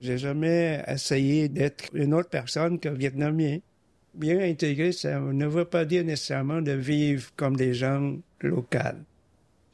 [0.00, 3.58] J'ai jamais essayé d'être une autre personne que vietnamien.
[4.14, 8.78] Bien intégré, ça ne veut pas dire nécessairement de vivre comme des gens locaux.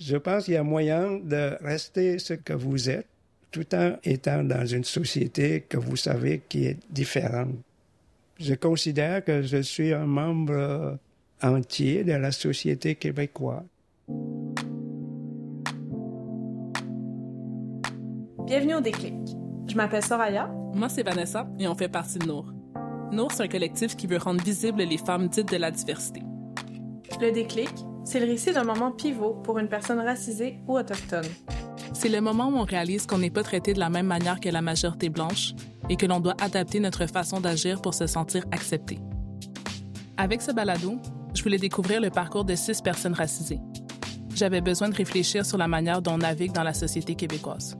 [0.00, 3.06] Je pense qu'il y a moyen de rester ce que vous êtes
[3.50, 7.54] tout en étant dans une société que vous savez qui est différente.
[8.40, 10.98] Je considère que je suis un membre
[11.42, 13.62] entier de la société québécoise.
[18.46, 19.43] Bienvenue au Déclic.
[19.66, 20.50] Je m'appelle Soraya.
[20.74, 22.52] Moi, c'est Vanessa et on fait partie de Nour.
[23.12, 26.22] Nour, c'est un collectif qui veut rendre visibles les femmes dites de la diversité.
[27.20, 27.70] Le Déclic,
[28.04, 31.26] c'est le récit d'un moment pivot pour une personne racisée ou autochtone.
[31.92, 34.48] C'est le moment où on réalise qu'on n'est pas traité de la même manière que
[34.48, 35.54] la majorité blanche
[35.88, 38.98] et que l'on doit adapter notre façon d'agir pour se sentir accepté.
[40.16, 40.98] Avec ce balado,
[41.34, 43.60] je voulais découvrir le parcours de six personnes racisées.
[44.34, 47.78] J'avais besoin de réfléchir sur la manière dont on navigue dans la société québécoise.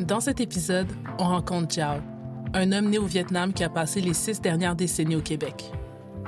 [0.00, 0.86] Dans cet épisode,
[1.18, 2.00] on rencontre Jiao,
[2.54, 5.70] un homme né au Vietnam qui a passé les six dernières décennies au Québec.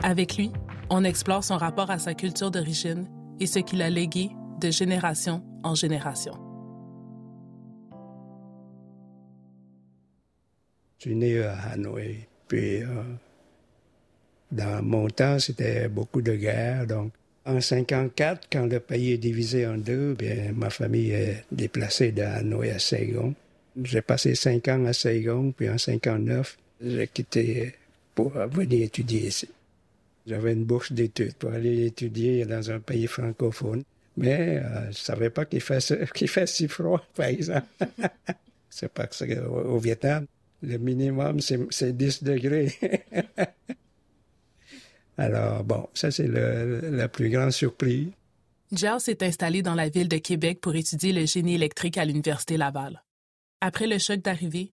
[0.03, 0.53] Avec lui,
[0.91, 3.09] on explore son rapport à sa culture d'origine
[3.41, 4.29] et ce qu'il a légué
[4.61, 6.35] de génération en génération.
[10.99, 13.03] Je suis né à Hanoï, puis euh,
[14.51, 17.13] dans mon temps, c'était beaucoup de guerres, donc
[17.47, 22.21] en 54, quand le pays est divisé en deux, bien, ma famille est déplacée de
[22.23, 23.35] Hanoï à Saigon.
[23.83, 27.75] J'ai passé cinq ans à Saigon, puis en 59, j'ai quitté
[28.15, 29.49] pour venir étudier ici.
[30.27, 33.83] J'avais une bourse d'études pour aller étudier dans un pays francophone.
[34.17, 37.67] Mais euh, je ne savais pas qu'il fait, si froid, par exemple.
[38.71, 40.27] c'est parce qu'au Vietnam,
[40.63, 42.73] le minimum, c'est 10 degrés.
[45.19, 48.09] Alors, bon, ça, c'est la plus grande surprise.
[48.71, 52.57] Giles s'est installé dans la ville de Québec pour étudier le génie électrique à l'Université
[52.57, 53.03] Laval.
[53.65, 54.73] Après le choc d'arrivée,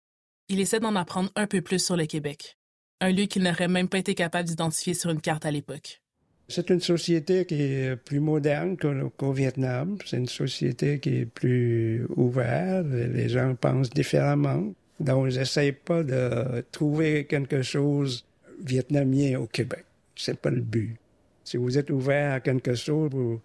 [0.48, 2.56] il essaie d'en apprendre un peu plus sur le Québec,
[3.00, 6.00] un lieu qu'il n'aurait même pas été capable d'identifier sur une carte à l'époque.
[6.46, 9.98] C'est une société qui est plus moderne qu'au Vietnam.
[10.06, 12.86] C'est une société qui est plus ouverte.
[12.86, 14.72] Les gens pensent différemment.
[15.00, 18.24] Donc, j'essaie pas de trouver quelque chose
[18.64, 19.84] vietnamien au Québec.
[20.14, 20.96] C'est pas le but.
[21.42, 23.40] Si vous êtes ouvert à quelque chose, vous,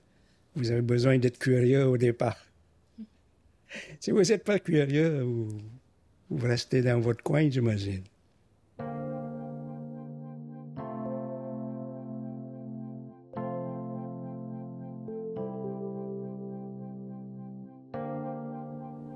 [0.56, 2.38] vous avez besoin d'être curieux au départ.
[4.00, 5.50] Si vous n'êtes pas curieux, vous,
[6.30, 8.04] vous restez dans votre coin, j'imagine.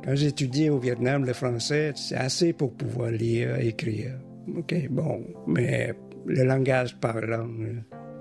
[0.06, 4.12] Quand j'étudiais au Vietnam le français, c'est assez pour pouvoir lire, écrire.
[4.56, 5.96] OK, bon, mais
[6.28, 7.50] le langage parlant,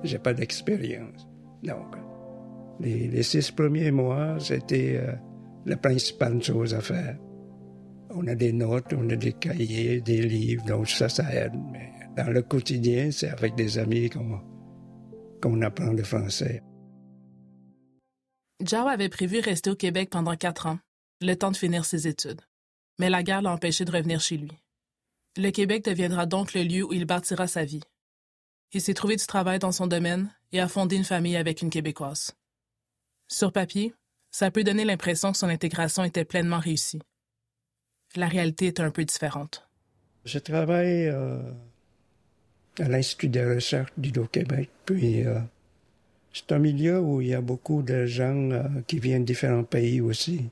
[0.02, 1.28] j'ai pas d'expérience.
[1.62, 1.94] Donc,
[2.80, 5.12] les, six premiers mois, c'était euh,
[5.66, 7.18] la principale chose à faire.
[8.10, 11.54] On a des notes, on a des cahiers, des livres, donc ça, ça aide.
[11.72, 16.62] Mais dans le quotidien, c'est avec des amis qu'on apprend le français.
[18.62, 20.78] Zhao avait prévu rester au Québec pendant quatre ans,
[21.20, 22.40] le temps de finir ses études.
[22.98, 24.52] Mais la guerre l'a empêché de revenir chez lui.
[25.36, 27.82] Le Québec deviendra donc le lieu où il bâtira sa vie.
[28.72, 31.70] Il s'est trouvé du travail dans son domaine et a fondé une famille avec une
[31.70, 32.36] Québécoise.
[33.26, 33.94] Sur papier,
[34.34, 36.98] ça peut donner l'impression que son intégration était pleinement réussie.
[38.16, 39.68] La réalité est un peu différente.
[40.24, 41.38] Je travaille euh,
[42.80, 45.38] à l'Institut de recherche d'Hydro-Québec, puis euh,
[46.32, 49.62] c'est un milieu où il y a beaucoup de gens euh, qui viennent de différents
[49.62, 50.50] pays aussi.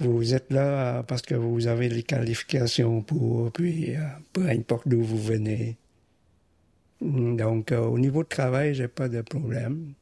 [0.00, 3.94] Vous êtes là parce que vous avez les qualifications pour, puis
[4.34, 5.78] peu importe d'où vous venez.
[7.00, 9.94] Donc, au niveau de travail, j'ai pas de problème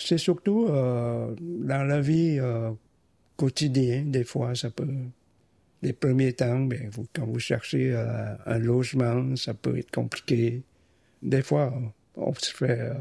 [0.00, 2.70] c'est surtout euh, dans la vie euh,
[3.36, 4.86] quotidienne, des fois, ça peut.
[5.82, 10.62] Les premiers temps, bien, vous, quand vous cherchez euh, un logement, ça peut être compliqué.
[11.22, 11.72] Des fois,
[12.16, 12.92] on se fait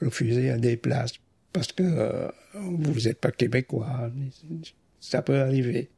[0.00, 1.14] refuser à des places
[1.52, 4.10] parce que vous n'êtes pas québécois.
[5.00, 5.90] Ça peut arriver.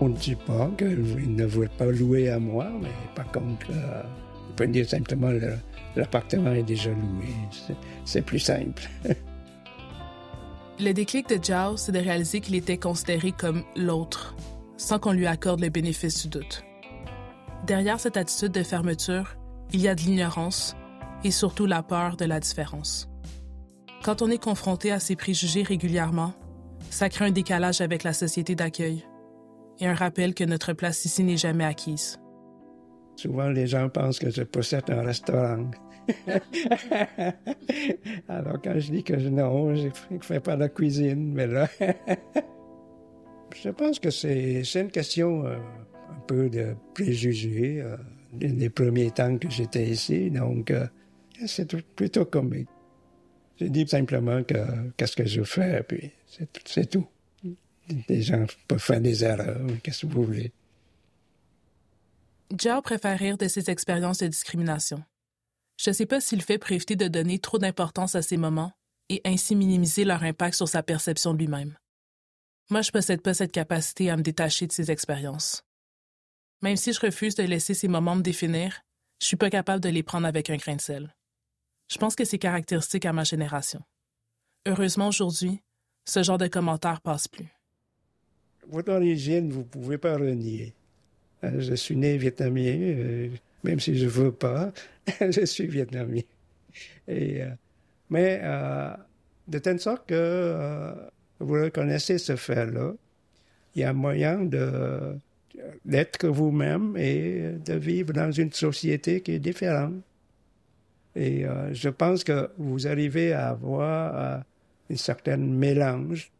[0.00, 4.02] On ne dit pas qu'ils ne veulent pas louer à moi, mais par contre, euh,
[4.50, 5.30] on peut dire simplement
[5.94, 7.28] l'appartement est déjà loué.
[8.04, 8.88] C'est plus simple.
[10.78, 14.36] le déclic de Zhao, c'est de réaliser qu'il était considéré comme l'autre,
[14.76, 16.62] sans qu'on lui accorde le bénéfice du doute.
[17.66, 19.36] Derrière cette attitude de fermeture,
[19.72, 20.76] il y a de l'ignorance
[21.24, 23.08] et surtout la peur de la différence.
[24.04, 26.34] Quand on est confronté à ces préjugés régulièrement,
[26.90, 29.04] ça crée un décalage avec la société d'accueil
[29.80, 32.18] et un rappel que notre place ici n'est jamais acquise.
[33.16, 35.70] Souvent, les gens pensent que je possède un restaurant.
[38.28, 41.68] Alors, quand je dis que non, je ne fais pas la cuisine, mais là,
[43.62, 45.56] je pense que c'est une question euh,
[46.10, 47.96] un peu de préjugés euh,
[48.38, 50.30] les premiers temps que j'étais ici.
[50.30, 50.86] Donc, euh,
[51.46, 52.68] c'est plutôt comique.
[53.58, 54.54] Je dis simplement que
[54.96, 56.12] qu'est-ce que je fais, puis
[56.66, 57.06] c'est tout.
[58.08, 60.52] Les gens peuvent faire des erreurs, qu'est-ce que vous voulez?
[62.56, 65.02] Joe préfère rire de ses expériences de discrimination.
[65.78, 68.72] Je ne sais pas s'il fait pour de donner trop d'importance à ces moments
[69.08, 71.76] et ainsi minimiser leur impact sur sa perception de lui-même.
[72.70, 75.62] Moi, je possède pas cette capacité à me détacher de ces expériences.
[76.62, 78.80] Même si je refuse de laisser ces moments me définir,
[79.20, 81.14] je suis pas capable de les prendre avec un grain de sel.
[81.88, 83.82] Je pense que c'est caractéristique à ma génération.
[84.66, 85.62] Heureusement, aujourd'hui,
[86.08, 87.55] ce genre de commentaires passe plus.
[88.70, 90.72] Votre origine, vous pouvez pas renier.
[91.44, 93.28] Euh, je suis né vietnamien, euh,
[93.62, 94.72] même si je veux pas,
[95.20, 96.22] je suis vietnamien.
[97.06, 97.50] Et, euh,
[98.10, 98.40] mais
[99.48, 100.94] de telle sorte que
[101.40, 102.94] vous reconnaissez ce fait-là,
[103.74, 104.48] il y a moyen
[105.84, 110.02] d'être vous-même et de vivre dans une société qui est différente.
[111.16, 114.38] Et euh, je pense que vous arrivez à avoir euh,
[114.90, 116.30] une certaine mélange.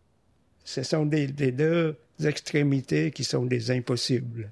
[0.65, 4.51] Ce sont des, deux extrémités qui sont des impossibles.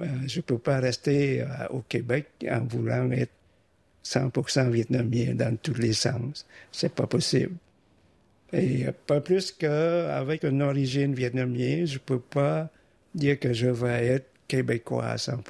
[0.00, 3.32] Euh, je ne peux pas rester au Québec en voulant être
[4.04, 6.46] 100% vietnamien dans tous les sens.
[6.70, 7.56] C'est pas possible.
[8.52, 12.70] Et pas plus qu'avec une origine vietnamienne, je ne peux pas
[13.14, 15.42] dire que je vais être québécois à 100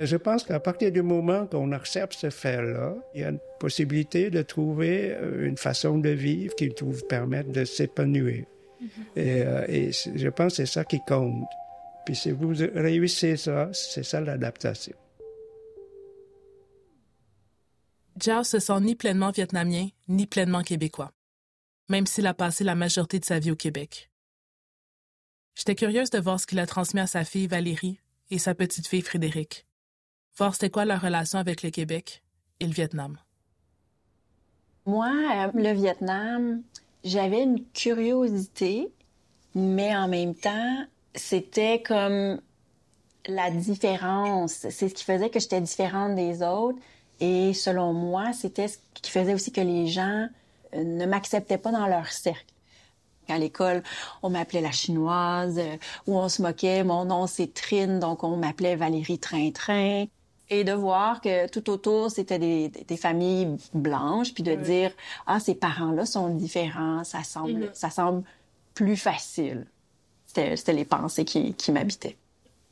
[0.00, 4.28] Je pense qu'à partir du moment qu'on accepte ce fait-là, il y a une possibilité
[4.28, 8.44] de trouver euh, une façon de vivre qui nous permette de s'épanouir.
[8.82, 8.88] Mm-hmm.
[9.16, 11.48] Euh, et, je pense que c'est ça qui compte.
[12.04, 14.94] Puis si vous réussissez ça, c'est ça l'adaptation.
[18.20, 21.12] Jiao se sent ni pleinement vietnamien, ni pleinement québécois,
[21.88, 24.10] même s'il a passé la majorité de sa vie au Québec.
[25.54, 27.98] J'étais curieuse de voir ce qu'il a transmis à sa fille Valérie
[28.30, 29.65] et sa petite fille Frédéric.
[30.36, 32.22] Voir c'était quoi leur relation avec le Québec
[32.60, 33.16] et le Vietnam.
[34.84, 36.62] Moi, euh, le Vietnam,
[37.04, 38.88] j'avais une curiosité,
[39.54, 40.84] mais en même temps,
[41.14, 42.40] c'était comme
[43.26, 44.66] la différence.
[44.70, 46.78] C'est ce qui faisait que j'étais différente des autres.
[47.20, 50.28] Et selon moi, c'était ce qui faisait aussi que les gens
[50.74, 52.44] euh, ne m'acceptaient pas dans leur cercle.
[53.28, 53.82] À l'école,
[54.22, 58.36] on m'appelait la chinoise, euh, ou on se moquait, mon nom c'est Trine, donc on
[58.36, 60.06] m'appelait Valérie Train-Train.
[60.48, 64.92] Et de voir que tout autour, c'était des, des, familles blanches, puis de dire,
[65.26, 67.74] ah, ces parents-là sont différents, ça semble, mm-hmm.
[67.74, 68.22] ça semble
[68.74, 69.66] plus facile.
[70.26, 72.16] C'était les pensées qui, qui m'habitaient.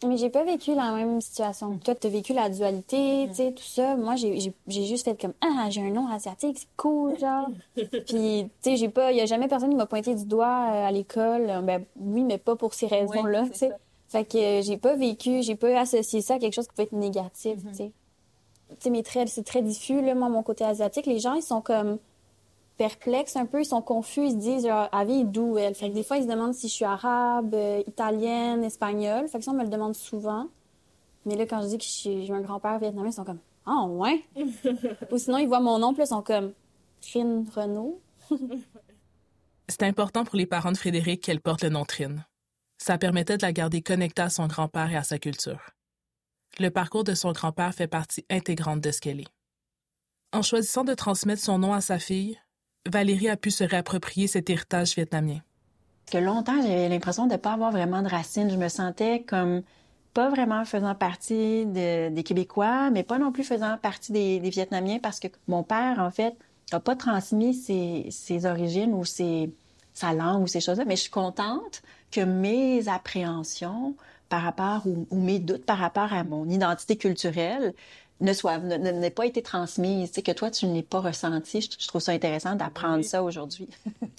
[0.07, 1.79] Mais j'ai pas vécu la même situation.
[1.79, 3.97] Toi, tu as vécu la dualité, tu sais, tout ça.
[3.97, 7.49] Moi, j'ai juste fait comme Ah, j'ai un nom asiatique, c'est cool, genre.
[7.75, 9.13] Puis, tu sais, j'ai pas.
[9.13, 11.61] Il y a jamais personne qui m'a pointé du doigt euh, à l'école.
[11.63, 13.71] Ben oui, mais pas pour ces raisons-là, tu sais.
[14.15, 16.83] Fait que euh, j'ai pas vécu, j'ai pas associé ça à quelque chose qui peut
[16.83, 17.71] être négatif, mm-hmm.
[17.71, 17.93] tu sais.
[18.69, 21.07] Tu sais, mes traits, c'est très diffus, là, moi, mon côté asiatique.
[21.07, 21.99] Les gens, ils sont comme
[22.77, 25.75] perplexes un peu, ils sont confus, ils se disent genre, Avi est d'où elle?
[25.75, 29.27] Fait que des fois, ils se demandent si je suis arabe, euh, italienne, espagnole.
[29.27, 30.47] Fait que ça, on me le demande souvent.
[31.27, 34.23] Mais là, quand je dis que j'ai un grand-père vietnamien, ils sont comme Ah, ouais?
[35.11, 36.53] Ou sinon, ils voient mon nom, puis ils sont comme
[37.01, 38.01] Trine Renault.
[39.69, 42.25] C'est important pour les parents de Frédéric qu'elle porte le nom Trine.
[42.79, 45.71] Ça permettait de la garder connectée à son grand-père et à sa culture.
[46.59, 49.33] Le parcours de son grand-père fait partie intégrante de ce qu'elle est.
[50.33, 52.39] En choisissant de transmettre son nom à sa fille,
[52.91, 55.41] Valérie a pu se réapproprier cet héritage vietnamien.
[56.07, 58.51] Parce que longtemps, j'avais l'impression de ne pas avoir vraiment de racines.
[58.51, 59.63] Je me sentais comme
[60.13, 65.19] pas vraiment faisant partie des Québécois, mais pas non plus faisant partie des, Vietnamiens parce
[65.19, 66.37] que mon père, en fait,
[66.73, 69.05] n'a pas transmis ses, origines ou
[69.95, 70.85] sa langue ou ces choses-là.
[70.85, 73.95] Mais je suis contente que mes appréhensions
[74.29, 77.75] par rapport ou, ou mes doutes par rapport à mon identité culturelle
[78.21, 81.61] ne soit n'ait pas été transmise, tu sais, que toi tu ne l'as pas ressenti.
[81.61, 83.69] Je, trouve ça intéressant d'apprendre ça aujourd'hui.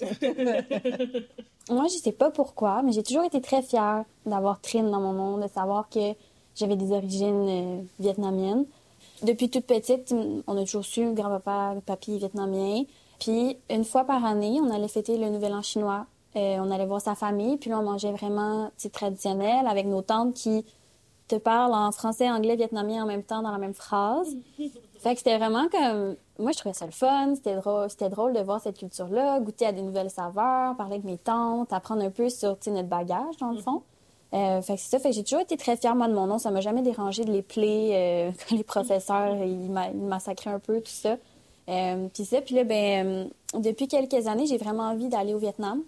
[1.68, 5.12] Moi, je sais pas pourquoi, mais j'ai toujours été très fière d'avoir Trine dans mon
[5.12, 6.12] monde, de savoir que
[6.54, 8.66] j'avais des origines euh, vietnamiennes.
[9.22, 10.14] Depuis toute petite,
[10.46, 12.84] on a toujours su grand-papa, papy vietnamien.
[13.18, 16.06] Puis une fois par année, on allait fêter le Nouvel An chinois.
[16.36, 20.34] Euh, on allait voir sa famille, puis là, on mangeait vraiment traditionnel avec nos tantes
[20.34, 20.66] qui
[21.28, 24.36] te parle en français, anglais, vietnamien en même temps dans la même phrase.
[24.58, 27.34] fait que c'était vraiment comme moi, je trouvais ça le fun.
[27.34, 31.04] C'était drôle, c'était drôle de voir cette culture-là, goûter à des nouvelles saveurs, parler avec
[31.04, 33.82] mes tantes, apprendre un peu sur notre bagage, dans le fond.
[34.34, 34.98] Euh, fait que c'est ça.
[34.98, 36.38] Fait que j'ai toujours été très fière, moi, de mon nom.
[36.38, 40.80] Ça m'a jamais dérangé de les plaire euh, quand les professeurs, ils, massacraient un peu,
[40.80, 41.16] tout ça.
[41.68, 43.06] Euh, puis ça, puis là, ben,
[43.54, 45.82] euh, depuis quelques années, j'ai vraiment envie d'aller au Vietnam.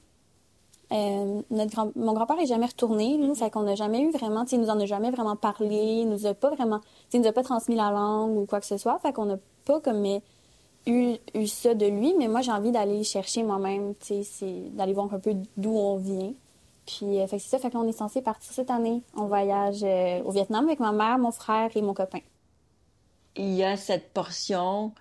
[0.91, 1.97] Euh, notre grand...
[1.97, 4.71] Mon grand-père est jamais retourné, nous, fait qu'on n'a jamais eu vraiment, tu sais, nous
[4.71, 7.43] en a jamais vraiment parlé, il nous a pas vraiment, tu sais, nous a pas
[7.43, 10.05] transmis la langue ou quoi que ce soit, fait qu'on n'a pas comme
[10.87, 14.95] eu, eu ça de lui, mais moi, j'ai envie d'aller chercher moi-même, tu sais, d'aller
[14.95, 16.33] voir un peu d'où on vient.
[16.87, 19.81] Puis, euh, fait que c'est ça, fait qu'on est censé partir cette année en voyage
[19.83, 22.21] euh, au Vietnam avec ma mère, mon frère et mon copain.
[23.37, 24.93] Il y a cette portion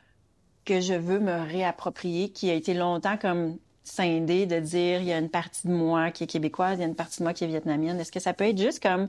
[0.68, 5.14] que je veux me réapproprier qui a été longtemps comme scindée de dire il y
[5.14, 7.34] a une partie de moi qui est québécoise, il y a une partie de moi
[7.34, 7.98] qui est vietnamienne.
[8.00, 9.08] Est-ce que ça peut être juste comme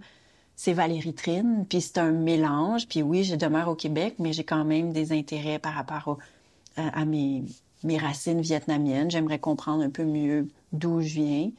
[0.55, 4.45] c'est Valérie Trine, puis c'est un mélange, puis oui, je demeure au Québec, mais j'ai
[4.45, 6.19] quand même des intérêts par rapport
[6.77, 7.45] à, mes,
[7.97, 9.11] racines vietnamiennes.
[9.11, 11.51] J'aimerais comprendre un peu mieux d'où je viens.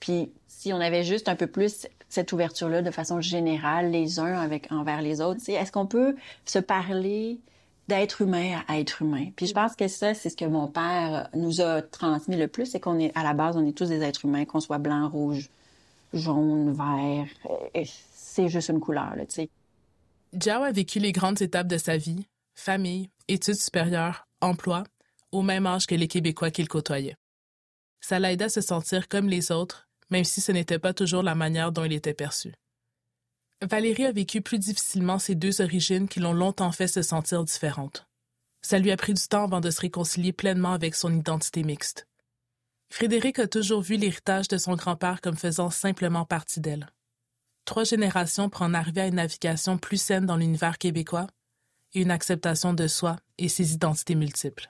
[0.00, 4.48] Puis si on avait juste un peu plus cette ouverture-là de façon générale, les uns
[4.70, 7.38] envers les autres, est-ce qu'on peut se parler
[7.88, 9.26] d'être humain à être humain.
[9.36, 12.66] Puis je pense que ça, c'est ce que mon père nous a transmis le plus,
[12.66, 15.08] c'est qu'on est, à la base, on est tous des êtres humains, qu'on soit blanc,
[15.08, 15.50] rouge,
[16.12, 17.26] jaune, vert.
[18.14, 19.50] C'est juste une couleur, tu sais.
[20.32, 24.84] Jiao a vécu les grandes étapes de sa vie, famille, études supérieures, emploi,
[25.30, 27.16] au même âge que les Québécois qu'il côtoyait.
[28.00, 31.22] Ça l'a aidé à se sentir comme les autres, même si ce n'était pas toujours
[31.22, 32.52] la manière dont il était perçu.
[33.62, 38.06] Valérie a vécu plus difficilement ces deux origines qui l'ont longtemps fait se sentir différente.
[38.62, 42.06] Ça lui a pris du temps avant de se réconcilier pleinement avec son identité mixte.
[42.90, 46.90] Frédéric a toujours vu l'héritage de son grand-père comme faisant simplement partie d'elle.
[47.64, 51.26] Trois générations pour en arriver à une navigation plus saine dans l'univers québécois
[51.94, 54.66] et une acceptation de soi et ses identités multiples.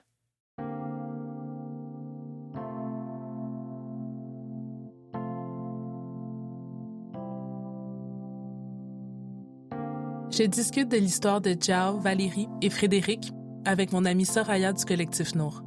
[10.37, 13.31] Je discute de l'histoire de Jiao, Valérie et Frédéric
[13.64, 15.62] avec mon amie Soraya du collectif Nour.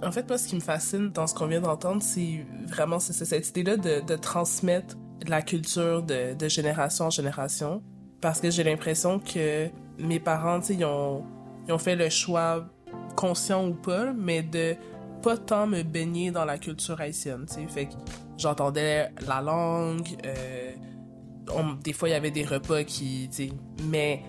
[0.00, 3.48] En fait, moi, ce qui me fascine dans ce qu'on vient d'entendre, c'est vraiment cette
[3.48, 4.96] idée-là de, transmettre
[5.26, 7.82] la culture de, génération en génération.
[8.20, 11.24] Parce que j'ai l'impression que mes parents, ils ont,
[11.66, 12.64] ils ont fait le choix,
[13.16, 14.76] conscient ou pas, mais de
[15.22, 17.46] pas tant me baigner dans la culture haïtienne.
[17.68, 17.94] Fait que
[18.36, 20.08] j'entendais la langue.
[20.24, 20.72] Euh,
[21.82, 23.28] des fois, il y avait des repas qui,
[23.84, 24.22] mais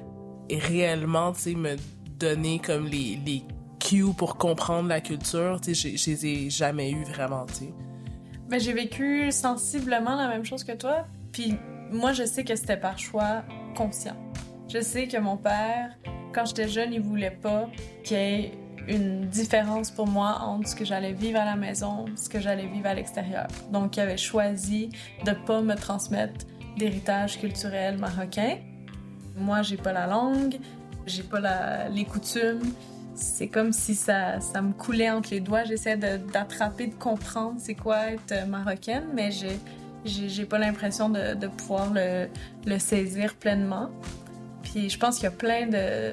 [0.49, 1.75] réellement, tu me
[2.19, 3.43] donner comme les, les
[3.79, 7.73] cues pour comprendre la culture, tu sais, je les ai jamais eu vraiment, tu sais.
[8.47, 11.55] Ben, j'ai vécu sensiblement la même chose que toi, puis
[11.91, 13.43] moi, je sais que c'était par choix
[13.75, 14.15] conscient.
[14.67, 15.97] Je sais que mon père,
[16.33, 17.69] quand j'étais jeune, il voulait pas
[18.03, 18.51] qu'il y ait
[18.87, 22.67] une différence pour moi entre ce que j'allais vivre à la maison ce que j'allais
[22.67, 23.47] vivre à l'extérieur.
[23.71, 24.89] Donc, il avait choisi
[25.25, 26.45] de pas me transmettre
[26.77, 28.57] d'héritage culturel marocain.
[29.37, 30.59] Moi, j'ai pas la langue,
[31.05, 32.73] j'ai pas la, les coutumes.
[33.13, 35.63] C'est comme si ça, ça me coulait entre les doigts.
[35.63, 39.59] J'essaie d'attraper, de, comprendre c'est quoi être marocaine, mais j'ai
[40.03, 43.91] j'ai pas l'impression de, pouvoir le saisir pleinement.
[44.71, 45.67] Puis je pense qu'il y a plein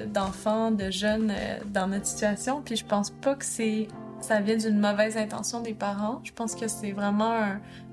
[0.07, 2.61] d'enfants, de, jeunes euh, dans notre situation.
[2.61, 3.87] Puis je pense pas que c'est
[4.21, 6.19] ça vient d'une mauvaise intention des parents.
[6.25, 7.41] Je pense que c'est vraiment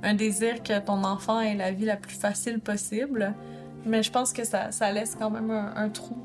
[0.02, 3.32] un, désir que ton enfant ait la vie la plus facile possible.
[3.85, 6.16] Mais je pense que ça, laisse quand même un trou.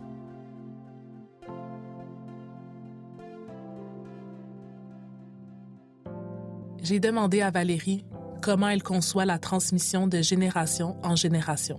[6.82, 8.04] J'ai demandé à Valérie
[8.42, 11.76] comment elle conçoit la transmission de génération en génération.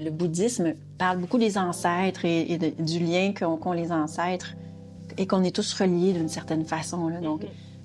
[0.00, 4.54] Le bouddhisme parle beaucoup des ancêtres et, du lien qu'ont les ancêtres
[5.18, 7.10] et qu'on est tous reliés d'une certaine façon.
[7.20, 7.42] Donc,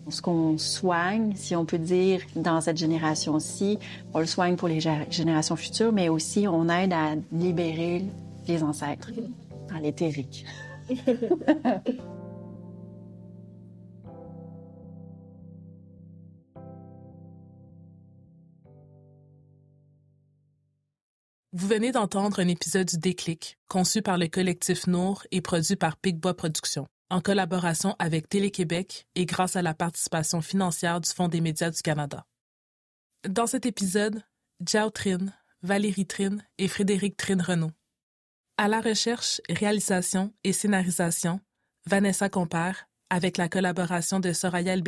[0.10, 3.80] ce qu'on soigne, si on peut dire, dans cette génération-ci,
[4.14, 8.06] on le soigne pour les générations futures, mais aussi on aide à libérer
[8.48, 9.12] les ancêtres
[9.70, 10.46] dans l'éthérique.
[21.62, 25.96] Vous venez d'entendre un épisode du Déclic, conçu par le collectif Nour et produit par
[25.96, 31.40] Picbois Productions, en collaboration avec Télé-Québec et grâce à la participation financière du Fonds des
[31.40, 32.26] médias du Canada.
[33.30, 34.24] Dans cet épisode,
[34.66, 35.28] Jiao Trin,
[35.62, 37.72] Valérie Trin et Frédéric Trin Renault.
[38.58, 41.42] À la recherche, réalisation et scénarisation,
[41.86, 44.82] Vanessa Compère, avec la collaboration de Soraya El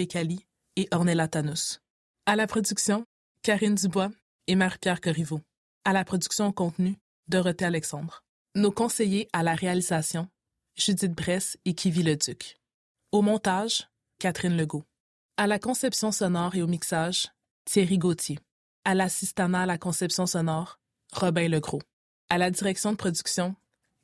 [0.75, 1.77] et Ornella Tanous.
[2.25, 3.05] À la production,
[3.43, 4.09] Karine Dubois
[4.47, 5.39] et Marie-Pierre Corriveau.
[5.85, 6.95] À la production contenu,
[7.27, 8.23] Dorothée Alexandre.
[8.55, 10.29] Nos conseillers à la réalisation,
[10.77, 12.57] Judith Bress et Kivi Leduc.
[13.11, 14.85] Au montage, Catherine Legault.
[15.35, 17.33] À la conception sonore et au mixage,
[17.65, 18.39] Thierry Gauthier.
[18.85, 20.79] À l'assistanat à la conception sonore,
[21.11, 21.81] Robin Legros.
[22.29, 23.53] À la direction de production,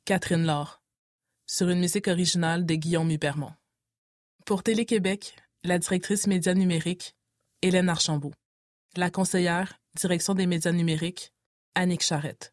[0.04, 0.82] Catherine Laure.
[1.46, 3.54] Sur une musique originale de Guillaume Hubermont.
[4.44, 5.34] Pour Télé-Québec,
[5.64, 7.16] la directrice médias numériques,
[7.62, 8.34] Hélène Archambault.
[8.96, 11.32] La conseillère, direction des médias numériques,
[11.76, 12.50] Annick Charrette.